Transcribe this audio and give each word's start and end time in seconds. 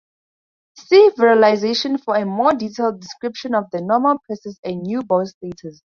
See 0.79 1.09
virilization 1.09 2.01
for 2.01 2.15
a 2.15 2.25
more 2.25 2.55
detailed 2.55 2.99
description 3.01 3.53
of 3.53 3.65
the 3.71 3.81
normal 3.81 4.17
process 4.25 4.57
and 4.63 4.81
newborn 4.81 5.27
status. 5.27 5.83